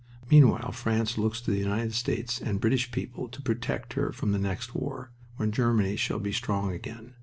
[0.31, 4.39] Meanwhile France looks to the United States and British people to protect her from the
[4.39, 7.13] next war, when Germany shall be strong again.